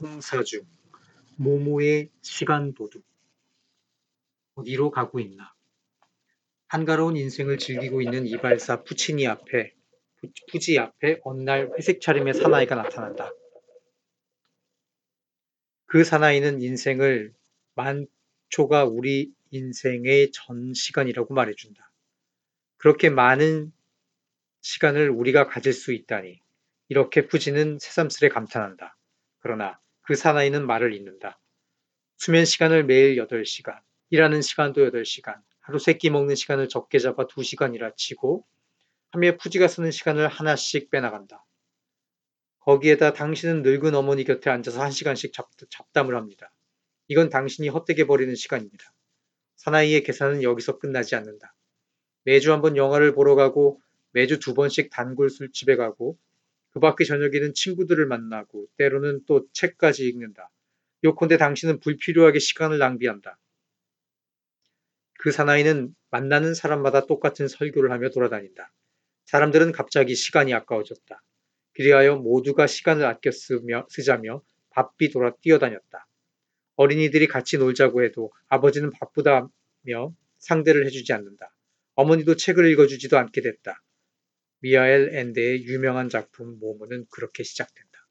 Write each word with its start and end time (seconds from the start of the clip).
홍사중, 0.00 0.66
모모의 1.36 2.10
시간도둑. 2.22 3.04
어디로 4.54 4.90
가고 4.90 5.20
있나? 5.20 5.52
한가로운 6.68 7.16
인생을 7.16 7.58
즐기고 7.58 8.02
있는 8.02 8.26
이발사 8.26 8.82
푸치니 8.82 9.26
앞에, 9.26 9.74
푸지 10.50 10.78
앞에 10.78 11.20
어느 11.24 11.42
날 11.42 11.70
회색 11.76 12.00
차림의 12.00 12.34
사나이가 12.34 12.74
나타난다. 12.74 13.30
그 15.86 16.02
사나이는 16.02 16.60
인생을 16.60 17.32
만초가 17.74 18.84
우리 18.86 19.32
인생의 19.50 20.32
전 20.32 20.74
시간이라고 20.74 21.34
말해준다. 21.34 21.92
그렇게 22.76 23.10
많은 23.10 23.72
시간을 24.62 25.10
우리가 25.10 25.46
가질 25.46 25.72
수 25.72 25.92
있다니 25.92 26.40
이렇게 26.88 27.26
푸지는 27.26 27.78
새삼스레 27.80 28.30
감탄한다. 28.30 28.96
그러나 29.38 29.78
그 30.04 30.14
사나이는 30.14 30.66
말을 30.66 30.94
잇는다. 30.94 31.40
수면 32.18 32.44
시간을 32.44 32.84
매일 32.84 33.16
8시간, 33.16 33.80
일하는 34.10 34.42
시간도 34.42 34.82
8시간, 34.90 35.36
하루 35.60 35.78
세 35.78 35.94
끼 35.98 36.10
먹는 36.10 36.34
시간을 36.34 36.68
적게 36.68 36.98
잡아 36.98 37.26
2시간이라 37.26 37.96
치고 37.96 38.46
하며 39.12 39.36
푸지가 39.36 39.68
쓰는 39.68 39.90
시간을 39.90 40.28
하나씩 40.28 40.90
빼나간다. 40.90 41.44
거기에다 42.60 43.12
당신은 43.12 43.62
늙은 43.62 43.94
어머니 43.94 44.24
곁에 44.24 44.50
앉아서 44.50 44.82
한 44.82 44.90
시간씩 44.90 45.32
잡, 45.32 45.48
잡담을 45.70 46.16
합니다. 46.16 46.52
이건 47.08 47.28
당신이 47.30 47.68
헛되게 47.68 48.06
버리는 48.06 48.34
시간입니다. 48.34 48.84
사나이의 49.56 50.02
계산은 50.02 50.42
여기서 50.42 50.78
끝나지 50.78 51.14
않는다. 51.14 51.54
매주 52.24 52.52
한 52.52 52.62
번 52.62 52.76
영화를 52.76 53.14
보러 53.14 53.34
가고 53.34 53.80
매주 54.12 54.38
두 54.40 54.54
번씩 54.54 54.90
단골 54.90 55.30
술집에 55.30 55.76
가고 55.76 56.18
그 56.74 56.80
밖에 56.80 57.04
저녁에는 57.04 57.54
친구들을 57.54 58.04
만나고 58.06 58.66
때로는 58.76 59.22
또 59.26 59.46
책까지 59.52 60.08
읽는다. 60.08 60.50
요컨대 61.04 61.36
당신은 61.36 61.78
불필요하게 61.78 62.40
시간을 62.40 62.78
낭비한다. 62.78 63.38
그 65.20 65.30
사나이는 65.30 65.94
만나는 66.10 66.52
사람마다 66.52 67.06
똑같은 67.06 67.46
설교를 67.46 67.92
하며 67.92 68.10
돌아다닌다. 68.10 68.72
사람들은 69.26 69.70
갑자기 69.70 70.16
시간이 70.16 70.52
아까워졌다. 70.52 71.22
그리하여 71.74 72.16
모두가 72.16 72.66
시간을 72.66 73.06
아껴 73.06 73.30
쓰며, 73.30 73.86
쓰자며 73.88 74.42
바삐 74.70 75.10
돌아 75.10 75.32
뛰어다녔다. 75.40 76.08
어린이들이 76.74 77.28
같이 77.28 77.56
놀자고 77.56 78.02
해도 78.02 78.32
아버지는 78.48 78.90
바쁘다며 78.90 80.12
상대를 80.38 80.86
해주지 80.86 81.12
않는다. 81.12 81.54
어머니도 81.94 82.34
책을 82.34 82.68
읽어주지도 82.72 83.16
않게 83.16 83.42
됐다. 83.42 83.80
미하엘 84.64 85.10
엔데의 85.14 85.66
유명한 85.66 86.08
작품 86.08 86.58
모모는 86.58 87.04
그렇게 87.10 87.42
시작된다. 87.42 88.08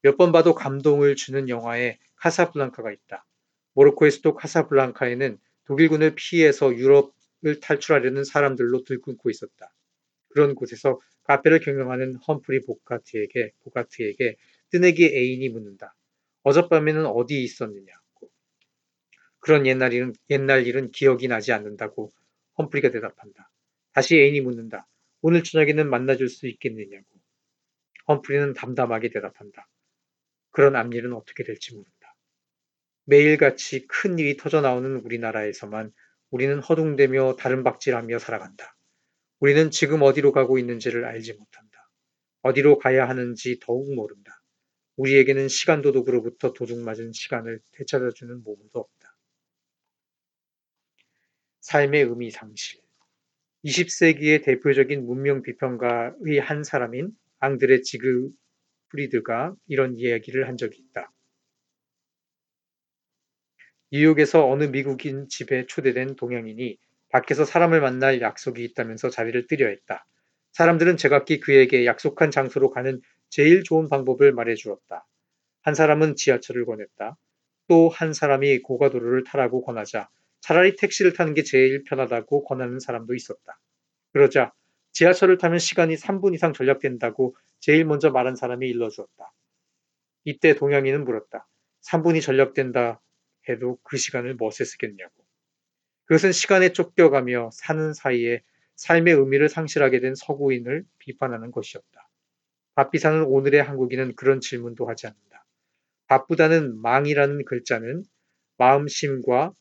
몇 0.00 0.16
번 0.16 0.32
봐도 0.32 0.54
감동을 0.54 1.14
주는 1.14 1.50
영화에 1.50 1.98
카사블랑카가 2.16 2.90
있다. 2.90 3.26
모로코에서도 3.74 4.32
카사블랑카에는 4.34 5.38
독일군을 5.66 6.14
피해서 6.14 6.74
유럽을 6.74 7.60
탈출하려는 7.60 8.24
사람들로 8.24 8.84
들끓고 8.84 9.28
있었다. 9.28 9.74
그런 10.30 10.54
곳에서 10.54 10.98
카페를 11.24 11.60
경영하는 11.60 12.14
험프리 12.14 12.62
보카트에게, 12.62 13.52
보카트에게 13.60 14.36
뜨내기 14.70 15.04
애인이 15.04 15.50
묻는다. 15.50 15.94
어젯밤에는 16.44 17.04
어디 17.04 17.42
있었느냐고. 17.42 18.30
그런 19.38 19.66
옛날 19.66 19.92
일은, 19.92 20.14
옛날 20.30 20.66
일은 20.66 20.90
기억이 20.92 21.28
나지 21.28 21.52
않는다고 21.52 22.10
험프리가 22.56 22.90
대답한다. 22.90 23.50
다시 23.92 24.18
애인이 24.18 24.40
묻는다. 24.40 24.86
오늘 25.22 25.42
저녁에는 25.42 25.88
만나줄 25.88 26.28
수 26.28 26.46
있겠느냐고. 26.46 27.06
험프리는 28.08 28.54
담담하게 28.54 29.10
대답한다. 29.10 29.68
그런 30.50 30.76
앞일은 30.76 31.12
어떻게 31.12 31.44
될지 31.44 31.74
모른다. 31.74 32.16
매일같이 33.04 33.86
큰 33.86 34.18
일이 34.18 34.36
터져 34.36 34.60
나오는 34.60 34.96
우리나라에서만 34.96 35.92
우리는 36.30 36.58
허둥대며 36.60 37.36
다른 37.36 37.64
박질하며 37.64 38.18
살아간다. 38.18 38.76
우리는 39.40 39.70
지금 39.70 40.02
어디로 40.02 40.32
가고 40.32 40.58
있는지를 40.58 41.04
알지 41.04 41.34
못한다. 41.34 41.90
어디로 42.42 42.78
가야 42.78 43.08
하는지 43.08 43.58
더욱 43.60 43.94
모른다. 43.94 44.42
우리에게는 44.96 45.48
시간 45.48 45.82
도둑으로부터 45.82 46.52
도둑맞은 46.52 47.12
시간을 47.12 47.60
되찾아주는 47.72 48.42
몸도 48.42 48.78
없다. 48.78 49.16
삶의 51.60 52.02
의미 52.02 52.30
상실 52.30 52.80
20세기의 53.64 54.42
대표적인 54.44 55.04
문명 55.06 55.42
비평가의 55.42 56.38
한 56.40 56.64
사람인 56.64 57.10
앙드레 57.40 57.82
지그 57.82 58.30
프리드가 58.88 59.54
이런 59.66 59.98
이야기를 59.98 60.48
한 60.48 60.56
적이 60.56 60.80
있다. 60.80 61.12
뉴욕에서 63.92 64.48
어느 64.48 64.64
미국인 64.64 65.28
집에 65.28 65.66
초대된 65.66 66.16
동양인이 66.16 66.78
밖에서 67.10 67.44
사람을 67.44 67.80
만날 67.80 68.20
약속이 68.20 68.62
있다면서 68.64 69.10
자리를 69.10 69.46
뜨려 69.46 69.68
했다. 69.68 70.06
사람들은 70.52 70.96
제각기 70.96 71.40
그에게 71.40 71.86
약속한 71.86 72.30
장소로 72.30 72.70
가는 72.70 73.00
제일 73.28 73.62
좋은 73.64 73.88
방법을 73.88 74.32
말해 74.32 74.54
주었다. 74.54 75.06
한 75.62 75.74
사람은 75.74 76.16
지하철을 76.16 76.64
권했다. 76.66 77.16
또 77.68 77.88
한 77.88 78.12
사람이 78.12 78.60
고가도로를 78.62 79.24
타라고 79.24 79.62
권하자 79.62 80.08
차라리 80.40 80.76
택시를 80.76 81.12
타는 81.12 81.34
게 81.34 81.42
제일 81.42 81.84
편하다고 81.84 82.44
권하는 82.44 82.80
사람도 82.80 83.14
있었다. 83.14 83.60
그러자 84.12 84.52
지하철을 84.92 85.38
타면 85.38 85.58
시간이 85.58 85.94
3분 85.94 86.34
이상 86.34 86.52
전략된다고 86.52 87.36
제일 87.60 87.84
먼저 87.84 88.10
말한 88.10 88.36
사람이 88.36 88.68
일러주었다. 88.68 89.32
이때 90.24 90.54
동양인은 90.54 91.04
물었다. 91.04 91.46
3분이 91.82 92.22
전략된다 92.22 93.00
해도 93.48 93.78
그 93.82 93.96
시간을 93.96 94.34
무엇에 94.34 94.64
쓰겠냐고. 94.64 95.24
그것은 96.04 96.32
시간에 96.32 96.72
쫓겨가며 96.72 97.50
사는 97.52 97.92
사이에 97.92 98.42
삶의 98.76 99.14
의미를 99.14 99.48
상실하게 99.48 100.00
된 100.00 100.14
서구인을 100.14 100.84
비판하는 100.98 101.50
것이었다. 101.50 102.08
바삐 102.74 102.98
사는 102.98 103.22
오늘의 103.22 103.62
한국인은 103.62 104.14
그런 104.16 104.40
질문도 104.40 104.88
하지 104.88 105.06
않는다. 105.06 105.46
바쁘다는 106.06 106.80
망이라는 106.80 107.44
글자는 107.44 108.04
마음심과 108.56 109.52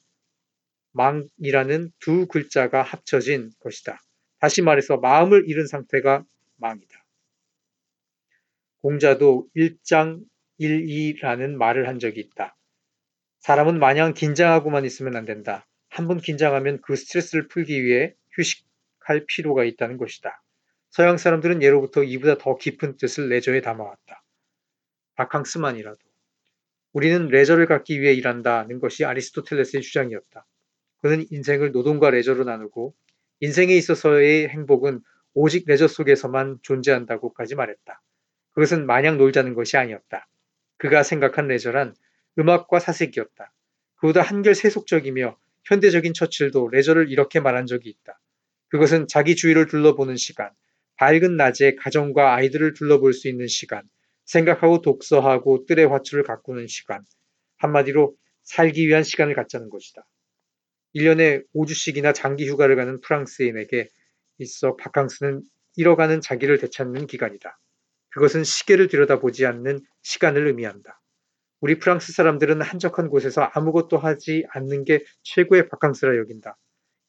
망이라는 0.91 1.91
두 1.99 2.27
글자가 2.27 2.81
합쳐진 2.81 3.51
것이다. 3.59 3.99
다시 4.39 4.61
말해서 4.61 4.97
마음을 4.97 5.47
잃은 5.47 5.67
상태가 5.67 6.23
망이다. 6.57 7.05
공자도 8.81 9.47
1장 9.55 10.21
1, 10.57 10.85
2라는 10.85 11.55
말을 11.55 11.87
한 11.87 11.99
적이 11.99 12.21
있다. 12.21 12.55
사람은 13.39 13.79
마냥 13.79 14.13
긴장하고만 14.13 14.85
있으면 14.85 15.15
안 15.15 15.25
된다. 15.25 15.67
한번 15.89 16.19
긴장하면 16.19 16.81
그 16.81 16.95
스트레스를 16.95 17.47
풀기 17.47 17.83
위해 17.83 18.13
휴식할 18.31 19.25
필요가 19.27 19.63
있다는 19.63 19.97
것이다. 19.97 20.41
서양 20.89 21.17
사람들은 21.17 21.61
예로부터 21.61 22.03
이보다 22.03 22.37
더 22.37 22.57
깊은 22.57 22.97
뜻을 22.97 23.29
레저에 23.29 23.61
담아왔다. 23.61 24.23
바캉스만이라도. 25.15 25.99
우리는 26.93 27.27
레저를 27.27 27.67
갖기 27.67 28.01
위해 28.01 28.13
일한다는 28.13 28.79
것이 28.79 29.05
아리스토텔레스의 29.05 29.83
주장이었다. 29.83 30.45
그는 31.01 31.25
인생을 31.29 31.71
노동과 31.71 32.09
레저로 32.09 32.43
나누고 32.43 32.93
인생에 33.41 33.73
있어서의 33.73 34.49
행복은 34.49 35.01
오직 35.33 35.65
레저 35.67 35.87
속에서만 35.87 36.59
존재한다고까지 36.61 37.55
말했다. 37.55 38.01
그것은 38.51 38.85
마냥 38.85 39.17
놀자는 39.17 39.53
것이 39.53 39.77
아니었다. 39.77 40.27
그가 40.77 41.03
생각한 41.03 41.47
레저란 41.47 41.95
음악과 42.37 42.79
사색이었다. 42.79 43.53
그보다 43.95 44.21
한결 44.21 44.55
세속적이며 44.55 45.37
현대적인 45.65 46.13
처칠도 46.13 46.69
레저를 46.69 47.11
이렇게 47.11 47.39
말한 47.39 47.65
적이 47.65 47.89
있다. 47.89 48.19
그것은 48.69 49.07
자기 49.07 49.35
주위를 49.35 49.67
둘러보는 49.67 50.15
시간, 50.15 50.51
밝은 50.95 51.37
낮에 51.37 51.75
가정과 51.75 52.35
아이들을 52.35 52.73
둘러볼 52.73 53.13
수 53.13 53.27
있는 53.27 53.47
시간, 53.47 53.83
생각하고 54.25 54.81
독서하고 54.81 55.65
뜰의 55.65 55.87
화초를 55.87 56.23
가꾸는 56.23 56.67
시간, 56.67 57.03
한마디로 57.57 58.15
살기 58.43 58.87
위한 58.87 59.03
시간을 59.03 59.35
갖자는 59.35 59.69
것이다. 59.69 60.05
1년에 60.95 61.45
5주씩이나 61.53 62.13
장기 62.13 62.47
휴가를 62.47 62.75
가는 62.75 62.99
프랑스인에게 63.01 63.89
있어 64.39 64.75
바캉스는 64.75 65.43
잃어가는 65.75 66.21
자기를 66.21 66.57
되찾는 66.57 67.07
기간이다. 67.07 67.59
그것은 68.09 68.43
시계를 68.43 68.87
들여다보지 68.87 69.45
않는 69.45 69.81
시간을 70.01 70.47
의미한다. 70.47 70.99
우리 71.61 71.77
프랑스 71.77 72.13
사람들은 72.13 72.61
한적한 72.61 73.09
곳에서 73.09 73.43
아무것도 73.53 73.97
하지 73.97 74.45
않는 74.51 74.85
게 74.85 75.03
최고의 75.23 75.67
바캉스라 75.69 76.17
여긴다. 76.17 76.57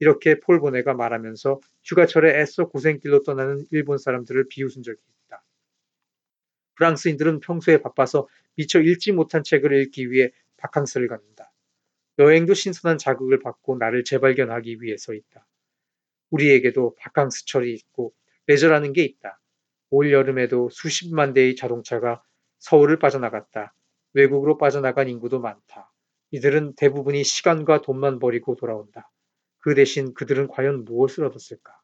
이렇게 0.00 0.40
폴 0.40 0.60
보네가 0.60 0.94
말하면서 0.94 1.60
휴가철에 1.84 2.40
애써 2.40 2.68
고생길로 2.68 3.22
떠나는 3.22 3.66
일본 3.70 3.98
사람들을 3.98 4.48
비웃은 4.48 4.82
적이 4.82 4.98
있다. 5.26 5.44
프랑스인들은 6.76 7.40
평소에 7.40 7.80
바빠서 7.82 8.26
미처 8.56 8.80
읽지 8.80 9.12
못한 9.12 9.44
책을 9.44 9.72
읽기 9.82 10.10
위해 10.10 10.32
바캉스를 10.56 11.08
갖는다. 11.08 11.49
여행도 12.20 12.52
신선한 12.52 12.98
자극을 12.98 13.40
받고 13.40 13.78
나를 13.78 14.04
재발견하기 14.04 14.82
위해서 14.82 15.14
있다. 15.14 15.46
우리에게도 16.28 16.94
바캉스철이 16.96 17.72
있고 17.72 18.12
레저라는 18.46 18.92
게 18.92 19.02
있다. 19.04 19.40
올 19.88 20.12
여름에도 20.12 20.68
수십만 20.70 21.32
대의 21.32 21.56
자동차가 21.56 22.22
서울을 22.58 22.98
빠져나갔다. 22.98 23.74
외국으로 24.12 24.58
빠져나간 24.58 25.08
인구도 25.08 25.40
많다. 25.40 25.90
이들은 26.32 26.74
대부분이 26.76 27.24
시간과 27.24 27.80
돈만 27.80 28.18
버리고 28.18 28.54
돌아온다. 28.54 29.10
그 29.58 29.74
대신 29.74 30.12
그들은 30.12 30.48
과연 30.48 30.84
무엇을 30.84 31.24
얻었을까? 31.24 31.80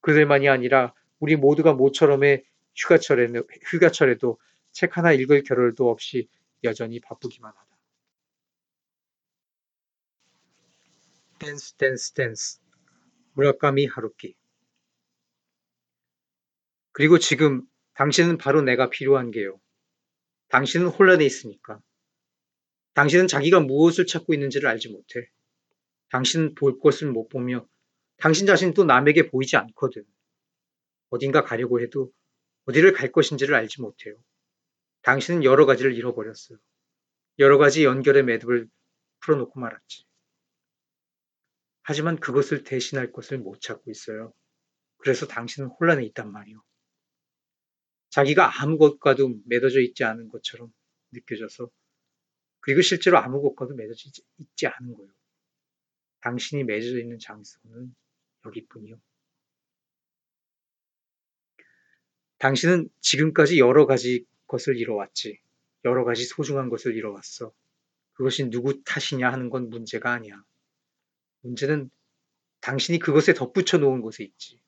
그들만이 0.00 0.48
아니라 0.48 0.92
우리 1.20 1.36
모두가 1.36 1.72
모처럼의 1.72 2.44
휴가철에는, 2.74 3.44
휴가철에도 3.70 4.40
책 4.72 4.96
하나 4.96 5.12
읽을 5.12 5.44
겨를도 5.44 5.88
없이 5.88 6.28
여전히 6.64 7.00
바쁘기만 7.00 7.52
하다. 7.54 7.67
댄스 11.38 11.74
댄스 11.74 12.12
댄스 12.12 12.60
무라카미 13.34 13.86
하루키 13.86 14.34
그리고 16.92 17.18
지금 17.18 17.62
당신은 17.94 18.38
바로 18.38 18.60
내가 18.60 18.90
필요한 18.90 19.30
게요. 19.30 19.60
당신은 20.48 20.88
혼란에 20.88 21.24
있으니까. 21.24 21.80
당신은 22.94 23.28
자기가 23.28 23.60
무엇을 23.60 24.06
찾고 24.06 24.34
있는지를 24.34 24.68
알지 24.68 24.88
못해. 24.88 25.30
당신은 26.10 26.56
볼 26.56 26.80
것을 26.80 27.10
못 27.12 27.28
보며 27.28 27.68
당신 28.16 28.46
자신도 28.46 28.82
남에게 28.84 29.30
보이지 29.30 29.56
않거든. 29.56 30.04
어딘가 31.10 31.44
가려고 31.44 31.80
해도 31.80 32.12
어디를 32.64 32.92
갈 32.92 33.12
것인지를 33.12 33.54
알지 33.54 33.80
못해요. 33.80 34.16
당신은 35.02 35.44
여러 35.44 35.66
가지를 35.66 35.94
잃어버렸어요. 35.94 36.58
여러 37.38 37.58
가지 37.58 37.84
연결의 37.84 38.24
매듭을 38.24 38.68
풀어놓고 39.20 39.60
말았지. 39.60 40.07
하지만 41.88 42.16
그것을 42.20 42.64
대신할 42.64 43.12
것을 43.12 43.38
못 43.38 43.62
찾고 43.62 43.90
있어요. 43.90 44.34
그래서 44.98 45.26
당신은 45.26 45.70
혼란에 45.70 46.04
있단 46.04 46.30
말이오. 46.30 46.62
자기가 48.10 48.60
아무것과도 48.60 49.40
맺어져 49.46 49.80
있지 49.80 50.04
않은 50.04 50.28
것처럼 50.28 50.70
느껴져서 51.12 51.70
그리고 52.60 52.82
실제로 52.82 53.16
아무것과도 53.16 53.74
맺어져 53.74 54.10
있지 54.36 54.66
않은 54.66 54.96
거예요. 54.98 55.10
당신이 56.20 56.64
맺어져 56.64 56.98
있는 56.98 57.18
장소는 57.18 57.96
여기뿐이요. 58.44 59.00
당신은 62.36 62.90
지금까지 63.00 63.58
여러 63.58 63.86
가지 63.86 64.26
것을 64.46 64.76
잃어왔지. 64.76 65.40
여러 65.86 66.04
가지 66.04 66.26
소중한 66.26 66.68
것을 66.68 66.96
잃어왔어. 66.96 67.50
그것이 68.12 68.50
누구 68.50 68.84
탓이냐 68.84 69.32
하는 69.32 69.48
건 69.48 69.70
문제가 69.70 70.12
아니야. 70.12 70.44
문제는 71.42 71.90
당신이 72.60 72.98
그것에 72.98 73.34
덧붙여 73.34 73.78
놓은 73.78 74.00
것에 74.00 74.24
있지. 74.24 74.60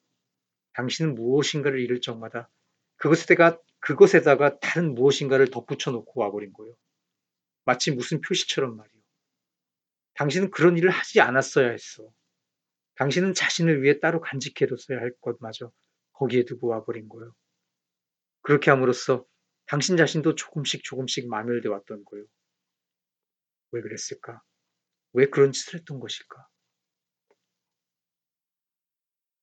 당신은 0.75 1.15
무엇인가를 1.15 1.81
잃을 1.81 2.01
적마다 2.01 2.51
그것에다가, 2.97 3.59
그것에다가 3.81 4.59
다른 4.61 4.95
무엇인가를 4.95 5.51
덧붙여 5.51 5.91
놓고 5.91 6.21
와버린 6.21 6.53
거예요. 6.53 6.75
마치 7.65 7.91
무슨 7.91 8.21
표시처럼 8.21 8.77
말이요. 8.77 9.01
당신은 10.15 10.51
그런 10.51 10.77
일을 10.77 10.91
하지 10.91 11.21
않았어야 11.21 11.71
했어. 11.71 12.13
당신은 12.97 13.33
자신을 13.33 13.83
위해 13.83 13.99
따로 14.01 14.21
간직해뒀어야 14.21 15.01
할 15.01 15.13
것마저 15.23 15.73
거기에 16.13 16.45
두고 16.45 16.69
와버린 16.69 17.09
거예요. 17.09 17.35
그렇게 18.43 18.71
함으로써 18.71 19.25
당신 19.67 19.97
자신도 19.97 20.35
조금씩 20.35 20.85
조금씩 20.85 21.29
마멸돼 21.29 21.69
왔던 21.69 22.05
거예요. 22.05 22.27
왜 23.73 23.81
그랬을까? 23.81 24.43
왜 25.13 25.27
그런 25.27 25.53
짓을 25.53 25.79
했던 25.79 26.01
것일까? 26.01 26.47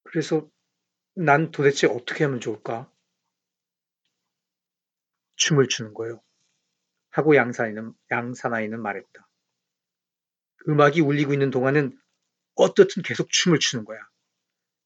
그래서 0.10 0.50
난 1.16 1.52
도대체 1.52 1.88
어떻게 1.88 2.24
하면 2.24 2.40
좋을까? 2.40 2.92
춤을 5.36 5.68
추는 5.68 5.94
거예요. 5.94 6.22
하고 7.10 7.36
양사이는, 7.36 7.94
양사나이는 8.12 8.82
말했다. 8.82 9.28
음악이 10.70 11.02
울리고 11.02 11.34
있는 11.34 11.50
동안은 11.52 11.98
어떻든 12.56 13.04
계속 13.04 13.30
춤을 13.30 13.60
추는 13.60 13.86
거야. 13.86 14.00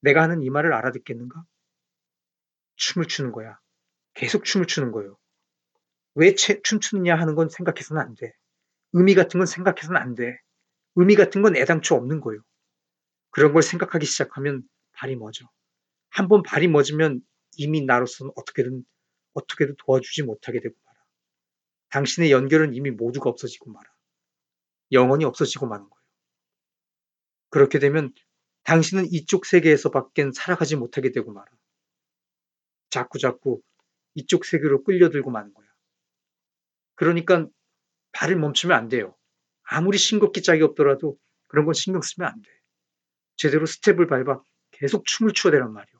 내가 0.02 0.24
하는 0.24 0.42
이 0.42 0.50
말을 0.50 0.74
알아듣겠는가? 0.74 1.46
춤을 2.76 3.08
추는 3.08 3.32
거야. 3.32 3.60
계속 4.14 4.44
춤을 4.44 4.66
추는 4.66 4.92
거예요. 4.92 5.18
왜 6.16 6.34
춤추느냐 6.36 7.16
하는 7.16 7.36
건 7.36 7.48
생각해서는 7.48 8.02
안 8.02 8.16
돼. 8.16 8.34
의미 8.94 9.14
같은 9.16 9.40
건 9.40 9.46
생각해서는 9.46 10.02
안 10.02 10.16
돼. 10.16 10.38
의미 10.96 11.16
같은 11.16 11.42
건 11.42 11.56
애당초 11.56 11.96
없는 11.96 12.22
거예요. 12.22 12.42
그런 13.30 13.54
걸 13.54 13.62
생각하기 13.62 14.06
시작하면 14.06 14.64
발이 15.02 15.16
멎어. 15.16 15.50
한번 16.10 16.44
발이 16.44 16.68
멎으면 16.68 17.22
이미 17.58 17.84
나로서는 17.84 18.32
어떻게든 18.36 18.84
어떻게든 19.34 19.76
도와주지 19.80 20.24
못하게 20.24 20.60
되고 20.60 20.76
말아. 20.84 21.00
당신의 21.90 22.32
연결은 22.32 22.76
이미 22.76 22.92
모두가 22.92 23.30
없어지고 23.30 23.72
말아. 23.72 23.90
영원히 24.92 25.26
없어지고 25.26 25.68
마는 25.68 25.90
거예요. 25.90 26.02
그렇게 27.50 27.80
되면 27.80 28.14
당신은 28.64 29.08
이쪽 29.12 29.46
세계에서 29.46 29.90
밖엔 29.90 30.34
살아가지 30.34 30.76
못하게 30.76 31.12
되고 31.12 31.32
말아. 31.34 31.48
자꾸 32.90 33.18
자꾸 33.18 33.62
이쪽 34.14 34.46
세계로 34.46 34.84
끌려들고 34.84 35.32
마는 35.32 35.54
거야. 35.54 35.68
그러니까 36.96 37.48
발을 38.12 38.36
멈추면 38.36 38.78
안 38.78 38.88
돼요. 38.90 39.18
아무리 39.64 39.98
싱겁기 39.98 40.44
짝이 40.44 40.62
없더라도 40.62 41.18
그런 41.48 41.66
건 41.66 41.74
신경 41.74 42.02
쓰면 42.02 42.30
안 42.30 42.42
돼. 42.42 42.50
제대로 43.38 43.66
스텝을 43.66 44.08
밟아 44.08 44.44
계속 44.82 45.06
춤을 45.06 45.34
추어대란 45.34 45.72
말이오. 45.72 46.00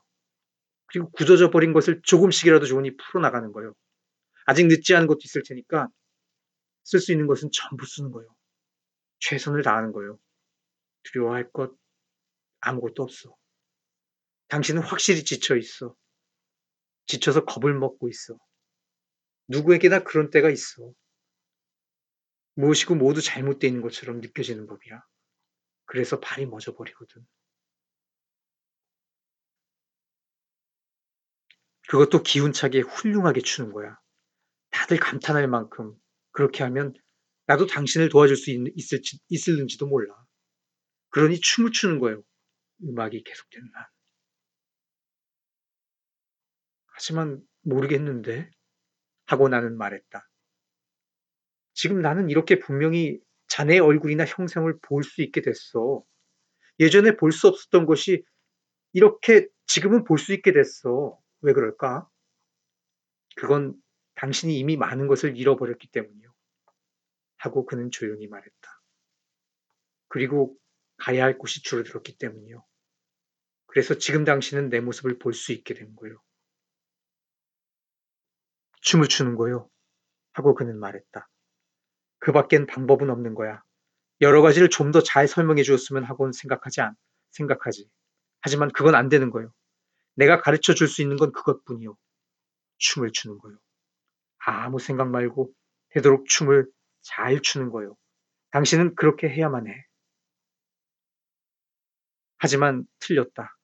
그리고 0.86 1.10
굳어져 1.12 1.50
버린 1.50 1.72
것을 1.72 2.02
조금씩이라도 2.02 2.66
좋으니 2.66 2.96
풀어나가는 2.96 3.52
거예요. 3.52 3.74
아직 4.44 4.66
늦지 4.66 4.94
않은 4.96 5.06
것도 5.06 5.20
있을 5.22 5.44
테니까 5.46 5.88
쓸 6.82 6.98
수 6.98 7.12
있는 7.12 7.28
것은 7.28 7.50
전부 7.52 7.86
쓰는 7.86 8.10
거예요. 8.10 8.28
최선을 9.20 9.62
다하는 9.62 9.92
거예요. 9.92 10.18
두려워할 11.04 11.48
것 11.52 11.72
아무것도 12.60 13.04
없어. 13.04 13.36
당신은 14.48 14.82
확실히 14.82 15.24
지쳐 15.24 15.56
있어. 15.56 15.94
지쳐서 17.06 17.44
겁을 17.44 17.74
먹고 17.74 18.08
있어. 18.08 18.36
누구에게나 19.46 20.00
그런 20.02 20.30
때가 20.30 20.50
있어. 20.50 20.92
무엇이고 22.54 22.96
모두 22.96 23.22
잘못되어 23.22 23.68
있는 23.68 23.80
것처럼 23.80 24.20
느껴지는 24.20 24.66
법이야. 24.66 25.04
그래서 25.84 26.18
발이 26.18 26.46
멎어버리거든. 26.46 27.24
그것도 31.88 32.22
기운차게 32.22 32.80
훌륭하게 32.80 33.40
추는 33.40 33.72
거야. 33.72 33.98
다들 34.70 34.98
감탄할 34.98 35.48
만큼 35.48 35.94
그렇게 36.32 36.64
하면 36.64 36.94
나도 37.46 37.66
당신을 37.66 38.08
도와줄 38.08 38.36
수 38.36 38.50
있, 38.50 38.58
있을지, 38.76 39.18
있을는지도 39.28 39.86
몰라. 39.86 40.14
그러니 41.10 41.40
춤을 41.40 41.72
추는 41.72 41.98
거예요. 41.98 42.22
음악이 42.84 43.22
계속되는 43.24 43.68
한. 43.74 43.84
하지만 46.86 47.42
모르겠는데 47.62 48.50
하고 49.26 49.48
나는 49.48 49.76
말했다. 49.76 50.28
지금 51.74 52.00
나는 52.02 52.30
이렇게 52.30 52.58
분명히 52.58 53.18
자네의 53.48 53.80
얼굴이나 53.80 54.24
형상을 54.24 54.78
볼 54.82 55.02
수 55.04 55.22
있게 55.22 55.42
됐어. 55.42 56.02
예전에 56.80 57.16
볼 57.16 57.32
수 57.32 57.48
없었던 57.48 57.86
것이 57.86 58.24
이렇게 58.92 59.48
지금은 59.66 60.04
볼 60.04 60.18
수 60.18 60.32
있게 60.34 60.52
됐어. 60.52 61.18
왜 61.42 61.52
그럴까? 61.52 62.08
그건 63.36 63.74
당신이 64.14 64.58
이미 64.58 64.76
많은 64.76 65.06
것을 65.08 65.36
잃어버렸기 65.36 65.88
때문이요. 65.88 66.32
하고 67.38 67.66
그는 67.66 67.90
조용히 67.90 68.28
말했다. 68.28 68.82
그리고 70.08 70.56
가야 70.98 71.24
할 71.24 71.38
곳이 71.38 71.62
줄어들었기 71.62 72.18
때문이요. 72.18 72.64
그래서 73.66 73.98
지금 73.98 74.24
당신은 74.24 74.68
내 74.68 74.80
모습을 74.80 75.18
볼 75.18 75.32
수 75.34 75.52
있게 75.52 75.74
된 75.74 75.96
거요. 75.96 76.20
춤을 78.82 79.08
추는 79.08 79.36
거요. 79.36 79.68
하고 80.32 80.54
그는 80.54 80.78
말했다. 80.78 81.28
그 82.18 82.32
밖엔 82.32 82.66
방법은 82.66 83.10
없는 83.10 83.34
거야. 83.34 83.62
여러 84.20 84.42
가지를 84.42 84.68
좀 84.70 84.92
더 84.92 85.02
잘 85.02 85.26
설명해 85.26 85.62
주었으면 85.62 86.04
하고는 86.04 86.32
생각하지 86.32 86.80
않, 86.80 86.94
생각하지. 87.32 87.88
하지만 88.40 88.70
그건 88.72 88.94
안 88.94 89.08
되는 89.08 89.30
거요. 89.30 89.52
내가 90.14 90.40
가르쳐 90.40 90.74
줄 90.74 90.88
수 90.88 91.02
있는 91.02 91.16
건 91.16 91.32
그것뿐이요. 91.32 91.96
춤을 92.78 93.12
추는 93.12 93.38
거요. 93.38 93.58
아무 94.38 94.78
생각 94.78 95.08
말고 95.08 95.52
되도록 95.90 96.26
춤을 96.28 96.70
잘 97.02 97.40
추는 97.40 97.70
거요. 97.70 97.96
당신은 98.50 98.94
그렇게 98.96 99.28
해야만 99.28 99.68
해. 99.68 99.86
하지만 102.38 102.84
틀렸다. 102.98 103.56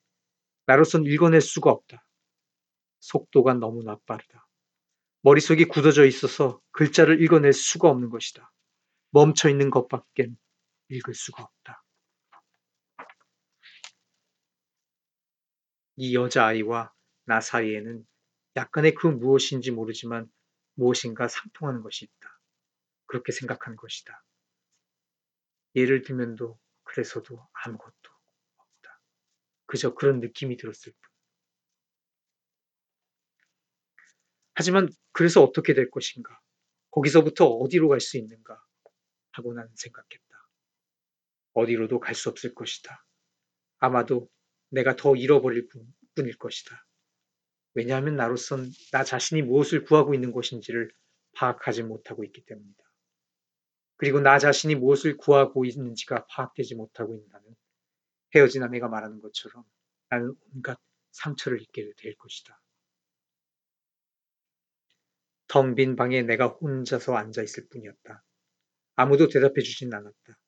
나로선 0.66 1.04
읽어낼 1.04 1.40
수가 1.40 1.70
없다. 1.70 2.04
속도가 3.00 3.54
너무나 3.54 3.98
빠르다. 4.06 4.46
머릿속이 5.22 5.64
굳어져 5.66 6.04
있어서 6.06 6.60
글자를 6.70 7.22
읽어낼 7.22 7.52
수가 7.52 7.88
없는 7.88 8.10
것이다. 8.10 8.52
멈춰 9.10 9.48
있는 9.48 9.70
것밖엔 9.70 10.36
읽을 10.90 11.14
수가 11.14 11.42
없다. 11.42 11.84
이 16.00 16.14
여자아이와 16.14 16.94
나 17.24 17.40
사이에는 17.40 18.06
약간의 18.54 18.94
그 18.94 19.08
무엇인지 19.08 19.72
모르지만 19.72 20.30
무엇인가 20.74 21.26
상통하는 21.26 21.82
것이 21.82 22.04
있다. 22.04 22.40
그렇게 23.06 23.32
생각하는 23.32 23.76
것이다. 23.76 24.24
예를 25.74 26.02
들면도 26.02 26.56
그래서도 26.84 27.44
아무것도 27.52 28.10
없다. 28.56 29.00
그저 29.66 29.94
그런 29.94 30.20
느낌이 30.20 30.56
들었을 30.56 30.92
뿐. 30.92 31.10
하지만 34.54 34.88
그래서 35.10 35.42
어떻게 35.42 35.74
될 35.74 35.90
것인가? 35.90 36.38
거기서부터 36.92 37.46
어디로 37.46 37.88
갈 37.88 38.00
수 38.00 38.18
있는가? 38.18 38.64
하고 39.32 39.52
나는 39.52 39.68
생각했다. 39.74 40.48
어디로도 41.54 41.98
갈 41.98 42.14
수 42.14 42.28
없을 42.28 42.54
것이다. 42.54 43.04
아마도 43.78 44.30
내가 44.70 44.96
더 44.96 45.16
잃어버릴 45.16 45.68
뿐일 46.14 46.37
것이다. 46.38 46.87
왜냐하면 47.75 48.16
나로선 48.16 48.70
나 48.92 49.04
자신이 49.04 49.42
무엇을 49.42 49.84
구하고 49.84 50.14
있는 50.14 50.32
것인지를 50.32 50.90
파악하지 51.32 51.84
못하고 51.84 52.25
있기 52.25 52.44
때문이다. 52.44 52.84
그리고 53.96 54.20
나 54.20 54.38
자신이 54.38 54.75
무엇을 54.76 55.16
구하고 55.16 55.64
있는지가 55.64 56.26
파악되지 56.26 56.75
못하고 56.76 57.14
있는 57.14 57.28
나는 57.30 57.56
헤어진 58.34 58.62
아내가 58.62 58.88
말하는 58.88 59.20
것처럼 59.20 59.64
나는 60.10 60.34
온갖 60.54 60.78
상처를 61.12 61.60
입게 61.62 61.92
될 61.96 62.16
것이다. 62.16 62.60
텅 65.48 65.75
빈 65.75 65.96
방에 65.96 66.22
내가 66.22 66.46
혼자서 66.48 67.14
앉아 67.16 67.42
있을 67.42 67.68
뿐이었다. 67.68 68.25
아무도 68.96 69.28
대답해 69.28 69.60
주진 69.62 69.92
않았다. 69.94 70.38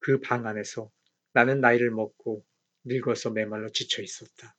그 0.00 0.20
방 0.20 0.46
안에서 0.46 0.90
나는 1.32 1.60
나이를 1.60 1.90
먹고 1.90 2.44
늙어서 2.86 3.30
메말라 3.30 3.68
지쳐 3.72 4.02
있었다. 4.02 4.56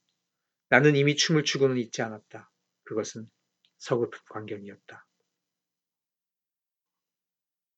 나는 0.69 0.95
이미 0.95 1.15
춤을 1.15 1.43
추고는 1.43 1.77
있지 1.77 2.01
않았다. 2.01 2.51
그것은 2.83 3.29
서글픈 3.77 4.19
광경이었다. 4.29 5.07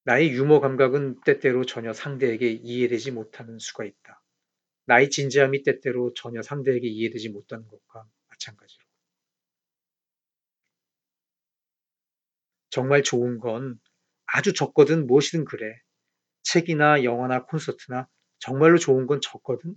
나의 0.03 0.32
유머 0.32 0.60
감각은 0.60 1.22
때때로 1.22 1.65
전혀 1.65 1.94
상대에게 1.94 2.50
이해되지 2.50 3.12
못하는 3.12 3.60
수가 3.60 3.86
있다. 3.86 4.24
나의 4.86 5.12
진지함이 5.12 5.62
때때로 5.63 6.13
전혀 6.15 6.41
상대에게 6.41 6.88
이해되지 6.88 7.29
못하는 7.29 7.68
것과 7.68 8.08
마찬가지로. 8.29 8.84
정말 12.72 13.03
좋은 13.03 13.39
건 13.39 13.79
아주 14.25 14.53
적거든 14.53 15.06
무엇이든 15.06 15.46
그래. 15.46 15.79
책이나 16.41 17.03
영화나 17.03 17.44
콘서트나 17.46 18.08
정말로 18.39 18.79
좋은 18.79 19.06
건 19.06 19.22
적거든. 19.22 19.75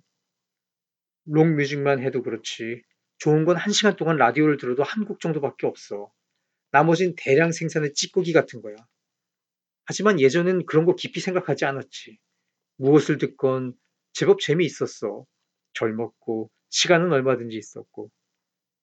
록뮤직만 1.26 2.00
해도 2.02 2.22
그렇지. 2.22 2.82
좋은 3.18 3.44
건 3.44 3.56
한 3.56 3.72
시간 3.72 3.96
동안 3.96 4.16
라디오를 4.16 4.56
들어도 4.56 4.82
한 4.84 5.04
곡 5.06 5.20
정도밖에 5.20 5.66
없어. 5.66 6.12
나머진 6.72 7.14
대량 7.16 7.52
생산의 7.52 7.94
찌꺼기 7.94 8.32
같은 8.32 8.62
거야. 8.62 8.76
하지만 9.84 10.20
예전엔 10.20 10.66
그런 10.66 10.84
거 10.84 10.94
깊이 10.94 11.20
생각하지 11.20 11.64
않았지. 11.64 12.18
무엇을 12.78 13.18
듣건 13.18 13.74
제법 14.12 14.40
재미있었어. 14.40 15.26
젊었고 15.74 16.50
시간은 16.70 17.12
얼마든지 17.12 17.56
있었고 17.56 18.10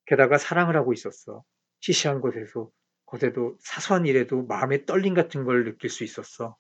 게다가 0.08 0.38
사랑을 0.38 0.76
하고 0.78 0.94
있었어. 0.94 1.44
시시한 1.82 2.22
곳에서 2.22 2.72
거대도 3.08 3.58
사소한 3.62 4.06
일에도 4.08 4.44
마음의 4.46 4.86
떨림 4.86 5.14
같은 5.16 5.46
걸 5.46 5.66
느낄 5.66 5.90
수 5.90 6.04
있었어. 6.06 6.58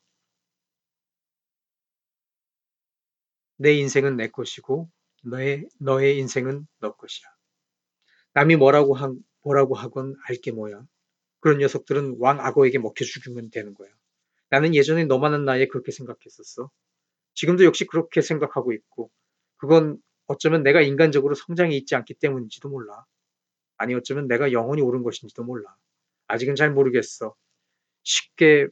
내 3.57 3.73
인생은 3.73 4.17
내 4.17 4.27
것이고 4.29 4.89
너의 5.23 5.67
너의 5.79 6.17
인생은 6.19 6.67
너 6.79 6.95
것이야. 6.95 7.27
남이 8.33 8.55
뭐라고 8.57 8.95
하, 8.95 9.13
뭐라고 9.43 9.75
하건 9.75 10.15
알게 10.27 10.51
뭐야. 10.51 10.81
그런 11.39 11.59
녀석들은 11.59 12.17
왕 12.19 12.39
악어에게 12.39 12.79
먹혀 12.79 13.05
죽으면 13.05 13.49
되는 13.51 13.73
거야. 13.73 13.89
나는 14.49 14.75
예전에 14.75 15.05
너만한 15.05 15.45
나이에 15.45 15.67
그렇게 15.67 15.91
생각했었어. 15.91 16.69
지금도 17.35 17.65
역시 17.65 17.85
그렇게 17.85 18.21
생각하고 18.21 18.73
있고, 18.73 19.11
그건 19.57 20.01
어쩌면 20.27 20.63
내가 20.63 20.81
인간적으로 20.81 21.35
성장이 21.35 21.75
있지 21.77 21.95
않기 21.95 22.15
때문인지도 22.15 22.69
몰라. 22.69 23.05
아니 23.77 23.95
어쩌면 23.95 24.27
내가 24.27 24.51
영원히 24.51 24.81
옳은 24.81 25.03
것인지도 25.03 25.43
몰라. 25.43 25.75
아직은 26.27 26.55
잘 26.55 26.71
모르겠어. 26.71 27.35
쉽게 28.03 28.67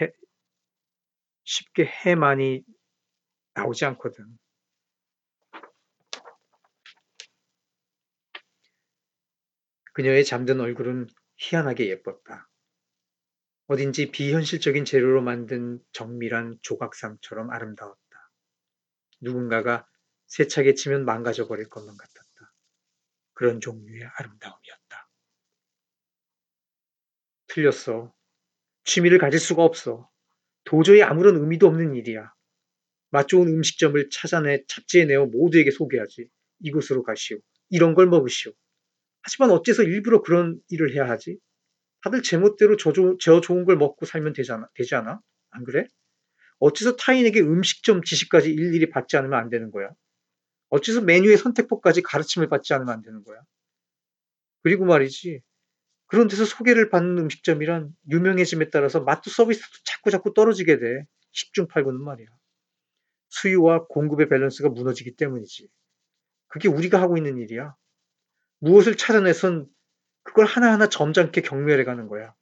해, 0.00 0.12
쉽게 1.44 1.84
해만이 1.84 2.62
나오지 3.54 3.84
않거든. 3.86 4.38
그녀의 9.92 10.24
잠든 10.24 10.60
얼굴은 10.60 11.08
희한하게 11.36 11.88
예뻤다. 11.88 12.48
어딘지 13.66 14.10
비현실적인 14.10 14.84
재료로 14.84 15.22
만든 15.22 15.80
정밀한 15.92 16.58
조각상처럼 16.62 17.50
아름다웠다. 17.50 18.30
누군가가 19.20 19.86
세차게 20.26 20.74
치면 20.74 21.04
망가져 21.04 21.46
버릴 21.46 21.68
것만 21.68 21.96
같았다. 21.96 22.54
그런 23.34 23.60
종류의 23.60 24.02
아름다움이었다. 24.18 25.10
틀렸어. 27.48 28.12
취미를 28.84 29.18
가질 29.18 29.38
수가 29.38 29.62
없어. 29.62 30.10
도저히 30.64 31.02
아무런 31.02 31.36
의미도 31.36 31.66
없는 31.66 31.94
일이야. 31.94 32.32
맛 33.10 33.28
좋은 33.28 33.46
음식점을 33.46 34.08
찾아내 34.10 34.64
잡지에 34.66 35.04
내어 35.04 35.26
모두에게 35.26 35.70
소개하지. 35.70 36.28
이곳으로 36.60 37.02
가시오. 37.02 37.38
이런 37.68 37.94
걸 37.94 38.06
먹으시오. 38.06 38.52
하지만 39.22 39.50
어째서 39.50 39.84
일부러 39.84 40.22
그런 40.22 40.60
일을 40.68 40.94
해야 40.94 41.08
하지? 41.08 41.38
다들 42.02 42.22
제멋대로 42.22 42.76
저, 42.76 42.92
저 43.20 43.40
좋은 43.40 43.64
걸 43.64 43.76
먹고 43.76 44.06
살면 44.06 44.32
되잖아, 44.32 44.68
되지 44.74 44.94
않아? 44.96 45.20
안 45.50 45.64
그래? 45.64 45.86
어째서 46.58 46.96
타인에게 46.96 47.40
음식점 47.40 48.02
지식까지 48.02 48.50
일일이 48.50 48.90
받지 48.90 49.16
않으면 49.16 49.38
안 49.38 49.48
되는 49.48 49.70
거야? 49.70 49.90
어째서 50.70 51.02
메뉴의 51.02 51.36
선택법까지 51.36 52.02
가르침을 52.02 52.48
받지 52.48 52.74
않으면 52.74 52.92
안 52.92 53.02
되는 53.02 53.22
거야? 53.24 53.40
그리고 54.62 54.84
말이지, 54.84 55.42
그런 56.06 56.28
데서 56.28 56.44
소개를 56.44 56.90
받는 56.90 57.18
음식점이란 57.18 57.94
유명해짐에 58.10 58.70
따라서 58.70 59.00
맛도 59.00 59.30
서비스도 59.30 59.78
자꾸 59.84 60.10
자꾸 60.10 60.34
떨어지게 60.34 60.78
돼. 60.78 61.06
10중 61.32 61.68
8구는 61.68 62.00
말이야. 62.02 62.26
수요와 63.30 63.86
공급의 63.86 64.28
밸런스가 64.28 64.68
무너지기 64.68 65.16
때문이지. 65.16 65.68
그게 66.48 66.68
우리가 66.68 67.00
하고 67.00 67.16
있는 67.16 67.38
일이야. 67.38 67.74
무엇을 68.62 68.96
찾아내선 68.96 69.68
그걸 70.22 70.46
하나하나 70.46 70.88
점잖게 70.88 71.40
경멸해 71.40 71.82
가는 71.82 72.06
거야. 72.06 72.32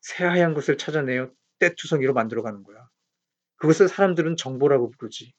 새하얀 0.00 0.54
것을 0.54 0.76
찾아내어 0.76 1.30
떼투성이로 1.60 2.14
만들어 2.14 2.42
가는 2.42 2.64
거야. 2.64 2.88
그것을 3.54 3.88
사람들은 3.88 4.36
정보라고 4.36 4.90
부르지. 4.90 5.32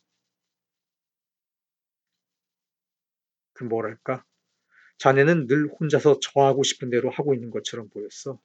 그 3.52 3.66
뭐랄까? 3.66 4.24
자네는 5.00 5.48
늘 5.48 5.68
혼자서 5.68 6.22
저하고 6.22 6.64
싶은 6.64 6.90
대로 6.90 7.10
하고 7.10 7.34
있는 7.34 7.52
것처럼 7.52 7.90
보였어. 7.90 8.40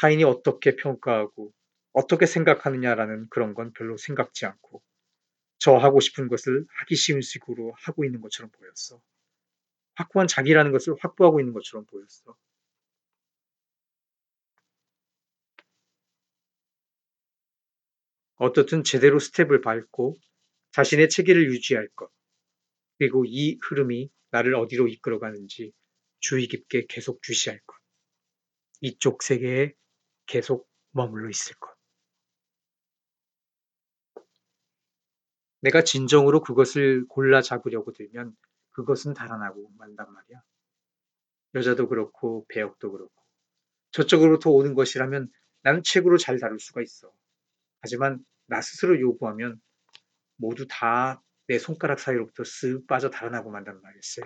타인이 0.00 0.24
어떻게 0.24 0.76
평가하고 0.76 1.52
어떻게 1.92 2.24
생각하느냐라는 2.24 3.26
그런 3.28 3.52
건 3.52 3.74
별로 3.74 3.98
생각지 3.98 4.46
않고 4.46 4.82
저 5.58 5.76
하고 5.76 6.00
싶은 6.00 6.28
것을 6.28 6.64
하기 6.68 6.96
쉬운 6.96 7.20
식으로 7.20 7.74
하고 7.76 8.06
있는 8.06 8.22
것처럼 8.22 8.50
보였어. 8.52 9.02
확고한 9.98 10.28
자기라는 10.28 10.70
것을 10.70 10.94
확보하고 11.00 11.40
있는 11.40 11.52
것처럼 11.52 11.84
보였어. 11.86 12.36
어떻든 18.36 18.84
제대로 18.84 19.18
스텝을 19.18 19.60
밟고 19.60 20.16
자신의 20.70 21.08
체계를 21.08 21.52
유지할 21.52 21.88
것. 21.96 22.08
그리고 22.98 23.24
이 23.26 23.58
흐름이 23.62 24.10
나를 24.30 24.54
어디로 24.54 24.86
이끌어가는지 24.86 25.72
주의 26.20 26.46
깊게 26.46 26.86
계속 26.88 27.20
주시할 27.22 27.58
것. 27.66 27.76
이쪽 28.80 29.24
세계에 29.24 29.74
계속 30.26 30.68
머물러 30.92 31.28
있을 31.28 31.56
것. 31.56 31.76
내가 35.60 35.82
진정으로 35.82 36.42
그것을 36.42 37.04
골라 37.08 37.42
잡으려고 37.42 37.92
들면 37.92 38.36
그것은 38.78 39.14
달아나고 39.14 39.72
만단 39.76 40.12
말이야. 40.12 40.42
여자도 41.54 41.88
그렇고 41.88 42.46
배역도 42.48 42.92
그렇고 42.92 43.12
저쪽으로부터 43.92 44.50
오는 44.50 44.74
것이라면 44.74 45.28
나는 45.62 45.82
책으로 45.82 46.18
잘 46.18 46.38
다룰 46.38 46.60
수가 46.60 46.82
있어. 46.82 47.12
하지만 47.80 48.24
나 48.46 48.60
스스로 48.60 49.00
요구하면 49.00 49.60
모두 50.36 50.66
다 50.68 51.22
내 51.48 51.58
손가락 51.58 51.98
사이로부터 51.98 52.42
쓱 52.42 52.86
빠져 52.86 53.08
달아나고 53.08 53.50
만단 53.50 53.80
말일세. 53.80 54.22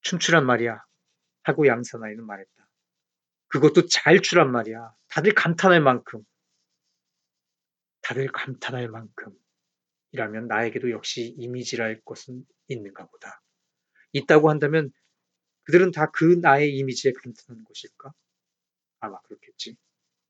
춤추란 0.00 0.46
말이야. 0.46 0.82
하고 1.42 1.66
양사나이는 1.66 2.24
말했다. 2.24 2.68
그것도 3.48 3.88
잘 3.88 4.20
추란 4.22 4.50
말이야. 4.50 4.94
다들 5.08 5.34
감탄할 5.34 5.82
만큼. 5.82 6.24
다들 8.00 8.32
감탄할 8.32 8.88
만큼. 8.88 9.38
이라면 10.12 10.46
나에게도 10.46 10.90
역시 10.90 11.34
이미지랄 11.38 12.00
것은 12.04 12.46
있는가 12.68 13.06
보다. 13.06 13.42
있다고 14.12 14.50
한다면 14.50 14.92
그들은 15.64 15.90
다 15.92 16.10
그 16.12 16.24
나의 16.40 16.76
이미지에 16.76 17.12
감탄하는 17.12 17.64
것일까? 17.64 18.12
아마 19.00 19.20
그렇겠지. 19.22 19.76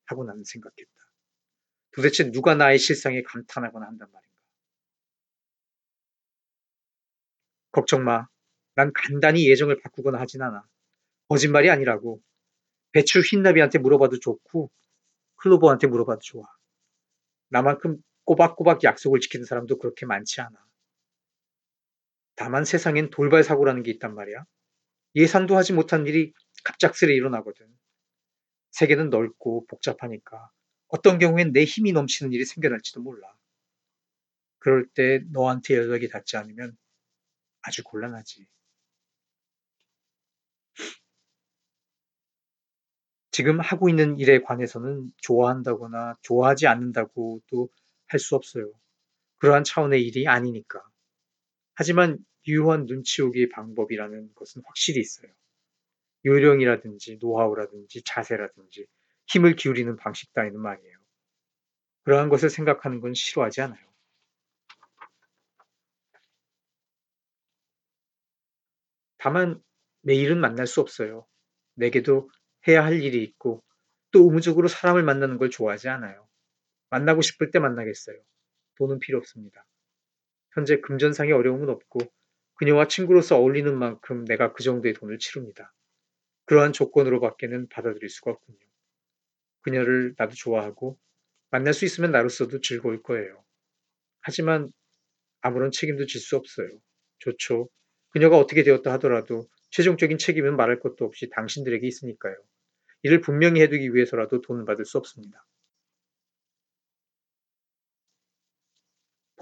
하고 0.07 0.25
나는 0.25 0.45
생각했다. 0.45 0.91
도대체 1.93 2.31
누가 2.31 2.55
나의 2.55 2.79
실상에 2.79 3.23
감탄하거나 3.23 3.87
한단 3.87 4.11
말인가? 4.13 4.37
걱정 7.73 8.05
마. 8.05 8.27
난 8.75 8.93
간단히 8.95 9.49
예정을 9.49 9.81
바꾸거나 9.83 10.19
하진 10.21 10.43
않아. 10.43 10.67
거짓말이 11.29 11.71
아니라고. 11.71 12.21
배추 12.93 13.21
흰나비한테 13.21 13.79
물어봐도 13.79 14.19
좋고 14.21 14.71
클로버한테 15.37 15.87
물어봐도 15.87 16.21
좋아. 16.23 16.45
나만큼 17.49 18.03
꼬박꼬박 18.25 18.85
약속을 18.85 19.21
지키는 19.21 19.45
사람도 19.45 19.79
그렇게 19.79 20.07
많지 20.07 20.41
않아. 20.41 20.53
다만 22.37 22.65
세상엔 22.65 23.11
돌발 23.11 23.45
사고라는 23.45 23.83
게 23.83 23.91
있단 23.93 24.15
말이야. 24.15 24.45
예상도 25.15 25.57
하지 25.57 25.73
못한 25.73 26.07
일이 26.07 26.33
갑작스레 26.65 27.15
일어나거든. 27.15 27.67
세계는 28.73 29.11
넓고 29.11 29.67
복잡하니까 29.67 30.51
어떤 30.89 31.19
경우엔 31.19 31.53
내 31.53 31.65
힘이 31.65 31.93
넘치는 31.93 32.33
일이 32.33 32.45
생겨날지도 32.45 33.01
몰라. 33.01 33.29
그럴 34.59 34.87
때 34.89 35.21
너한테 35.31 35.77
연락이 35.77 36.09
닿지 36.09 36.37
않으면 36.37 36.77
아주 37.63 37.83
곤란하지. 37.85 38.47
지금 43.31 43.61
하고 43.61 43.89
있는 43.89 44.19
일에 44.19 44.43
관해서는 44.43 45.11
좋아한다거나 45.17 46.15
좋아하지 46.23 46.67
않는다고도 46.67 47.69
할 48.13 48.19
수 48.21 48.37
없어요. 48.37 48.71
그러한 49.39 49.65
차원의 49.65 50.05
일이 50.07 50.29
아니니까. 50.29 50.83
하지만 51.75 52.19
유효한 52.47 52.87
눈치 52.87 53.23
오기 53.23 53.49
방법이라는 53.49 54.35
것은 54.35 54.63
확실히 54.67 55.01
있어요. 55.01 55.33
요령이라든지 56.25 57.19
노하우라든지 57.21 58.03
자세라든지 58.05 58.87
힘을 59.27 59.57
기울이는 59.57 59.97
방식 59.97 60.33
따위는 60.35 60.61
말이에요. 60.61 60.99
그러한 62.05 62.29
것을 62.29 62.51
생각하는 62.51 63.01
건 63.01 63.15
싫어하지 63.15 63.63
않아요. 63.63 63.81
다만 69.19 69.63
매일은 70.03 70.41
만날 70.41 70.67
수 70.67 70.81
없어요. 70.81 71.27
내게도 71.75 72.29
해야 72.69 72.85
할 72.85 73.03
일이 73.03 73.23
있고 73.23 73.63
또 74.11 74.25
의무적으로 74.25 74.69
사람을 74.69 75.03
만나는 75.03 75.39
걸 75.39 75.51
좋아하지 75.51 75.89
않아요. 75.89 76.29
만나고 76.93 77.23
싶을 77.23 77.51
때 77.51 77.59
만나겠어요. 77.59 78.19
돈은 78.77 78.99
필요 78.99 79.17
없습니다. 79.17 79.65
현재 80.53 80.79
금전상의 80.81 81.33
어려움은 81.33 81.71
없고 81.71 82.01
그녀와 82.57 82.87
친구로서 82.89 83.39
어울리는 83.39 83.77
만큼 83.79 84.27
내가 84.27 84.53
그 84.53 84.63
정도의 84.63 84.93
돈을 84.95 85.19
치릅니다. 85.19 85.73
그러한 86.45 86.75
조건으로밖에는 86.75 87.69
받아들일 87.71 88.11
수가 88.11 88.33
없군요. 88.33 88.59
그녀를 89.63 90.15
나도 90.19 90.35
좋아하고 90.35 90.99
만날 91.51 91.73
수 91.73 91.87
있으면 91.87 92.13
나로서도 92.13 92.61
즐거울 92.61 93.03
거예요. 93.03 93.43
하지만 94.21 94.71
아무런 95.41 95.71
책임도 95.71 96.07
질 96.07 96.21
수 96.21 96.37
없어요. 96.37 96.69
좋죠. 97.21 97.71
그녀가 98.11 98.37
어떻게 98.39 98.63
되었다 98.65 98.93
하더라도 98.95 99.49
최종적인 99.71 100.19
책임은 100.19 100.57
말할 100.57 100.81
것도 100.81 101.07
없이 101.07 101.31
당신들에게 101.31 101.87
있으니까요. 101.87 102.37
이를 103.03 103.21
분명히 103.23 103.63
해두기 103.63 103.95
위해서라도 103.95 104.43
돈을 104.43 104.67
받을 104.67 104.85
수 104.85 104.99
없습니다. 104.99 105.45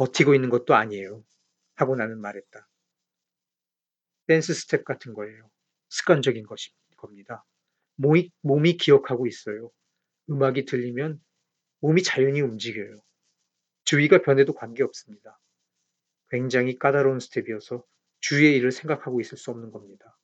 버티고 0.00 0.34
있는 0.34 0.48
것도 0.48 0.74
아니에요. 0.74 1.22
하고 1.74 1.94
나는 1.94 2.22
말했다. 2.22 2.66
댄스 4.28 4.54
스텝 4.54 4.86
같은 4.86 5.12
거예요. 5.12 5.50
습관적인 5.90 6.46
것이, 6.46 6.70
겁니다. 6.96 7.44
몸이, 7.96 8.30
몸이 8.40 8.78
기억하고 8.78 9.26
있어요. 9.26 9.70
음악이 10.30 10.64
들리면 10.64 11.22
몸이 11.80 12.02
자연히 12.02 12.40
움직여요. 12.40 12.96
주위가 13.84 14.22
변해도 14.22 14.54
관계없습니다. 14.54 15.38
굉장히 16.30 16.78
까다로운 16.78 17.20
스텝이어서 17.20 17.84
주위의 18.20 18.56
일을 18.56 18.72
생각하고 18.72 19.20
있을 19.20 19.36
수 19.36 19.50
없는 19.50 19.70
겁니다. 19.70 20.16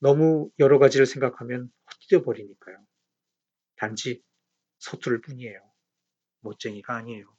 너무 0.00 0.50
여러 0.58 0.78
가지를 0.78 1.06
생각하면 1.06 1.72
헛디뎌 1.90 2.24
버리니까요. 2.24 2.76
단지 3.76 4.22
서투를 4.80 5.22
뿐이에요. 5.22 5.62
멋쟁이가 6.40 6.94
아니에요. 6.94 7.37